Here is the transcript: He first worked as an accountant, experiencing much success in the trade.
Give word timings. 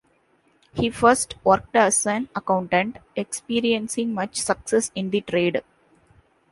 He 0.73 0.89
first 0.89 1.35
worked 1.43 1.75
as 1.75 2.07
an 2.07 2.29
accountant, 2.35 2.97
experiencing 3.15 4.15
much 4.15 4.37
success 4.37 4.91
in 4.95 5.11
the 5.11 5.21
trade. 5.21 5.61